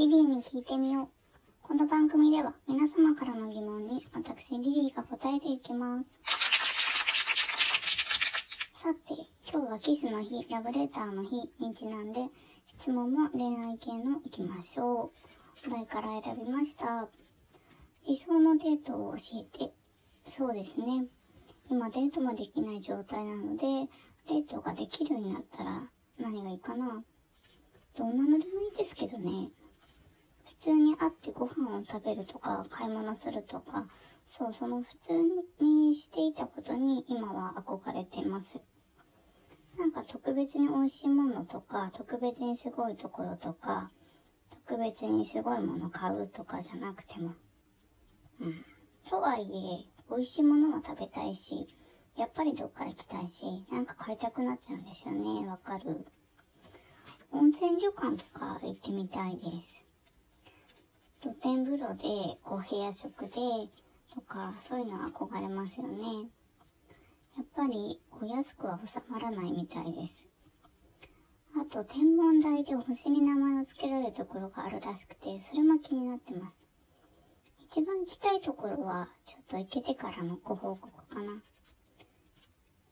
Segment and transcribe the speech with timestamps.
[0.00, 1.08] リリーに聞いてみよう。
[1.60, 6.18] この番組では皆様からの疑問に私リリーが答えていきます。
[8.72, 9.12] さて、
[9.52, 12.20] 今日はキスの日、ラブレターの日にちなんで、
[12.64, 15.12] 質問も恋愛系のいきましょ
[15.66, 15.68] う。
[15.68, 17.06] お題から選びました。
[18.08, 19.74] 理想のデートを教えて。
[20.30, 21.04] そうですね。
[21.68, 23.66] 今デートもできない状態なので、
[24.28, 25.82] デートができるようになったら
[26.18, 27.04] 何がいいかな。
[27.98, 29.50] どんなのでもいいですけどね。
[30.46, 33.86] 普通に会ってご飯を食べるとか、買い物するとか、
[34.26, 38.60] そう、その普通にしていたことに今は憧れてます。
[39.78, 43.90] なんか特別に美味しいものとか、特別にすごいところとか、
[44.50, 47.34] 特別にすごいもの買うとかじゃなくても。
[48.40, 48.64] うん。
[49.08, 51.66] とはいえ、美味しいものも食べたいし、
[52.16, 55.48] やっぱりどっか行きたいし、なんか買いたくなっちゃうんですよね。
[55.48, 56.06] わかる。
[57.32, 59.89] 温泉旅館とか行ってみたいです。
[61.42, 63.38] 天風呂で、こう部屋食で、
[64.12, 66.28] とか、そういうのは憧れますよね。
[67.36, 70.28] やっぱり、こう安くは収まらないみたいです。
[71.58, 76.62] あと、天文台で星に名前を付けられるところがあるらしくて、それも気になってます。
[77.58, 81.42] 一番行きたいところは、ちょっと行けてからのご報告かな。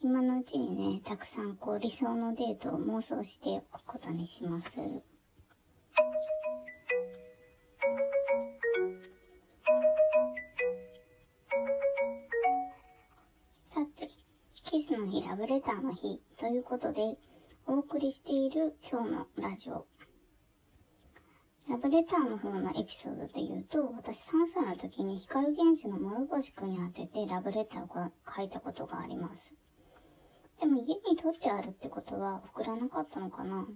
[0.00, 4.78] 今のうちにね、たくさんこう理想のデートを妄想しておくことにします。
[14.78, 17.16] キスの日、ラブレターの日ということで、
[17.66, 19.88] お送りしている今日のラジオ。
[21.68, 29.52] ラブレターの方のエピソードで言うと、私3歳の時に光源氏の諸星くんに当ててラブレターを書いたことがあります。
[30.60, 33.66] でも家に取ってあるってことは送らなかったのかな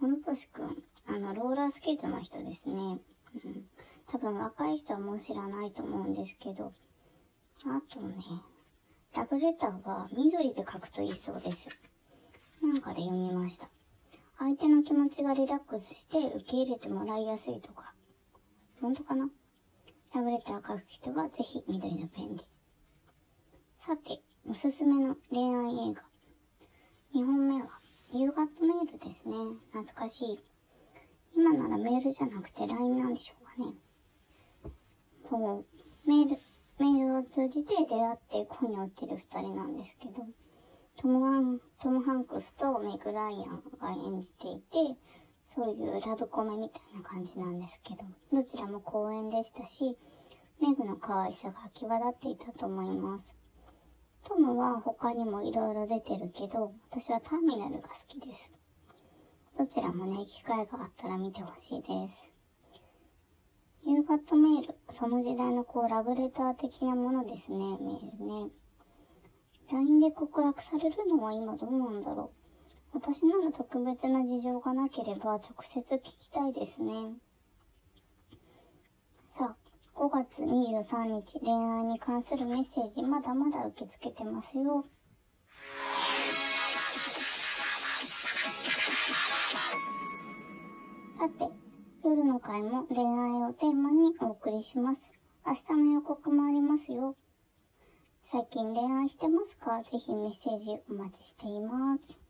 [0.00, 0.76] 諸星くん、
[1.08, 2.74] あの、ローラースケートの人ですね。
[2.74, 3.66] うん。
[4.06, 6.72] 多分若い人はもう知らないと思うんですけど。
[7.66, 8.14] あとね、
[9.18, 11.66] ラブレターは緑で書くといいそうです。
[12.62, 13.68] なんかで読みました。
[14.38, 17.92] 相手の気持ちがリラックスして受け入れてもらいやすいとか。
[18.80, 19.28] 本当かな？
[20.14, 22.44] ラブレター書く人はぜひ緑のペンで。
[23.80, 26.02] さて、おすすめの恋愛映画。
[27.20, 27.70] 2本目は、
[28.12, 29.34] 夕方メールですね。
[29.72, 30.38] 懐かしい。
[31.34, 33.74] 今ならメールじゃなくて LINE なんでしょうかね。
[35.28, 35.64] こ
[36.06, 36.36] う、メール、
[36.78, 40.24] メールを通じて出会って恋に落ちる二人なんですけど、
[40.96, 44.96] トムハン、トムハンクスとメグライアンが演じていて、
[45.44, 49.98] そういうラブコメみたいな感じなんですけど、どちらも公演でしたし、
[50.60, 53.34] メグの可愛さが際立っていたと思います。
[54.22, 58.52] トムは他にも色々出てるけど、私はターミナルが好きです。
[59.58, 62.37] どちらもね、機会があったら見てほしいです。
[63.88, 68.50] 夕方メール、その時代のこうラブレター的なものですね、メールね。
[69.72, 72.30] LINE で告白されるのは今どうなんだろ
[72.92, 72.98] う。
[72.98, 77.14] 私なら特別な事情がなければ直接聞きたいですね。
[79.30, 84.84] さあ、5月23日恋愛に関するメッセージまだまだ受け付けてますよ。
[91.18, 91.67] さて、
[92.04, 95.10] 夜の会も恋愛をテーマにお送りします。
[95.44, 97.16] 明日の予告もありますよ。
[98.22, 99.82] 最近恋愛してますか？
[99.82, 102.20] ぜひメッセージお待ちしています。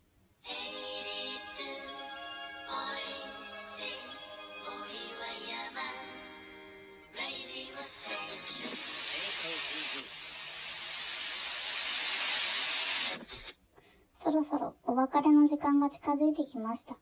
[14.19, 16.97] そろそろお別れの時間が近づいてきました。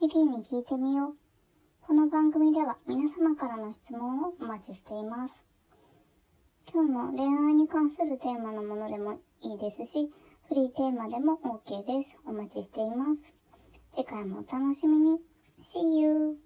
[0.00, 1.25] リリーに聞いてみよう。
[1.86, 5.34] この番組では皆様からの質問をお待ちしています。
[6.74, 10.10] 今日の恋愛に関するテーマのものでもいいですし、
[10.48, 12.16] フリーテーマでも OK です。
[12.26, 13.36] お待ちしています。
[13.92, 15.20] 次回もお楽しみに。
[15.62, 16.36] See you!